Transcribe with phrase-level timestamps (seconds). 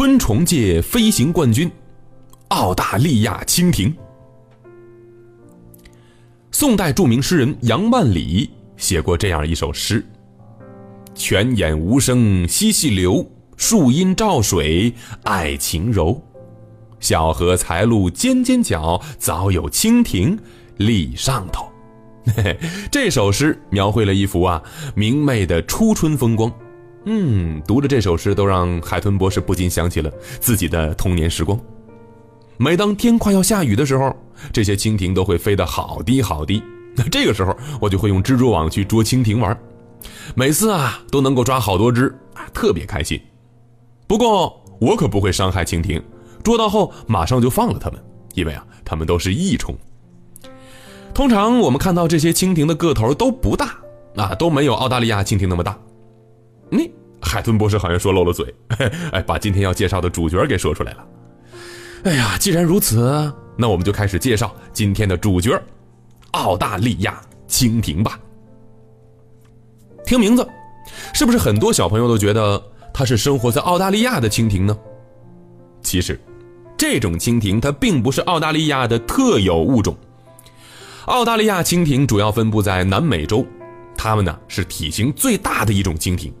[0.00, 1.70] 昆虫界飞行冠军——
[2.48, 3.94] 澳大利亚蜻蜓。
[6.50, 10.02] 宋代著名诗人杨万里写过这样一首诗
[11.14, 14.90] ：“泉眼无声惜细流，树阴照水
[15.24, 16.18] 爱晴柔。
[16.98, 20.38] 小荷才露尖尖角，早有蜻蜓
[20.78, 21.70] 立上头。”
[22.34, 22.58] 嘿嘿，
[22.90, 24.62] 这首诗描绘了一幅啊
[24.94, 26.50] 明媚的初春风光。
[27.04, 31.58] 嗯，读着这首诗，都让海豚博士不禁想起了自己的童年时光。
[32.58, 34.14] 每当天快要下雨的时候，
[34.52, 36.62] 这些蜻蜓都会飞得好低好低。
[36.94, 39.58] 那这个时候，我就会用蜘蛛网去捉蜻蜓玩，
[40.34, 43.18] 每次啊都能够抓好多只，啊特别开心。
[44.06, 46.02] 不过我可不会伤害蜻蜓，
[46.42, 47.98] 捉到后马上就放了它们，
[48.34, 49.74] 因为啊它们都是益虫。
[51.14, 53.78] 通常我们看到这些蜻蜓的个头都不大，
[54.16, 55.78] 啊都没有澳大利亚蜻蜓那么大。
[56.70, 58.54] 你海豚博士好像说漏了嘴，
[59.12, 61.06] 哎，把今天要介绍的主角给说出来了。
[62.04, 65.60] 哎呀，既然如此，那我们就开始介绍今天的主角——
[66.32, 68.18] 澳大利亚蜻蜓吧。
[70.06, 70.46] 听名字，
[71.12, 74.76] 是不是很多小朋友都觉得它是生活在澳大利亚的蜻蜓呢？
[75.82, 76.18] 其实，
[76.76, 79.96] 这种蜻蜓它并不是澳大利亚的特有物种。
[81.06, 83.44] 澳大利亚蜻蜓主要分布在南美洲，
[83.96, 86.32] 它们呢是体型最大的一种蜻蜓，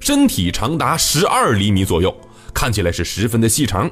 [0.00, 2.14] 身体长达十二厘米左右，
[2.52, 3.88] 看起来是十分的细长。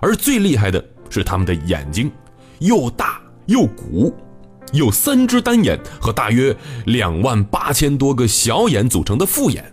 [0.00, 2.10] 而最厉害的是它们的眼睛，
[2.58, 4.14] 又大又鼓，
[4.72, 9.64] 有三只单眼和大约两万八千多个小眼组成的复眼，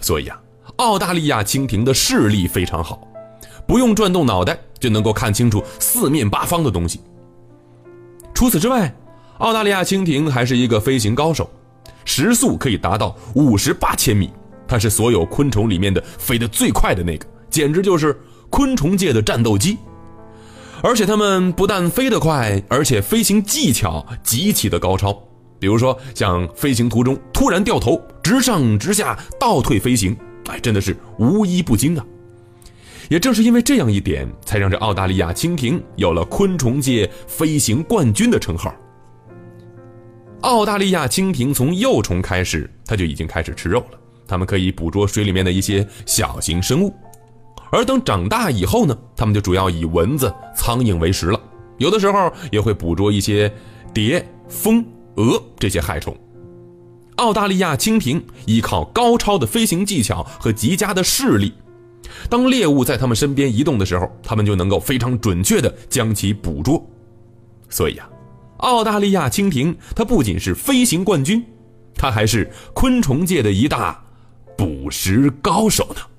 [0.00, 0.40] 所以啊，
[0.76, 3.06] 澳大利亚蜻蜓的视力非常好，
[3.66, 7.00] 不用转动脑袋就能够看清楚四面八方的东西。
[8.34, 8.94] 除此之外，
[9.38, 11.50] 澳大利亚蜻蜓还是一个飞行高手，
[12.04, 14.30] 时速可以达到五十八千米，
[14.68, 18.18] 它是所有昆虫里面的飞得最快的那个，简直就是。
[18.48, 19.76] 昆虫界的战斗机，
[20.80, 25.12] 而且它们不但飞得快，而且飞行技巧极其的高超。
[25.58, 32.06] 比如说，像飞行途中突然掉头、直上直下、倒退飞行，哎，真的是无一不精啊！
[33.10, 38.72] 也正是因为这样一点，才让这澳大利亚蜻蜓有了昆虫界飞行冠军的称号。
[40.42, 43.98] 澳大利亚蜻蜓从幼虫开始，它就已经开始吃肉了。
[44.26, 46.94] 它们可以捕捉水里面的一些小型生物。
[47.70, 51.40] 而等长大以后呢，它们就主要以蚊子、苍蝇为食了，
[51.78, 53.52] 有的时候也会捕捉一些
[53.92, 54.84] 蝶、蜂、
[55.16, 56.16] 蛾这些害虫。
[57.16, 61.52] 澳大利亚蜻蜓依靠高超的飞行技巧和极佳的视力，
[62.28, 66.84] 当猎物在它们身边移动的时候，它们就能够非常准确地将其捕捉。
[67.68, 68.08] 所以啊，
[68.58, 71.44] 澳大利亚蜻蜓它不仅是飞行冠军，
[71.94, 74.04] 它还是昆虫界的一大
[74.56, 76.15] 捕食高手呢。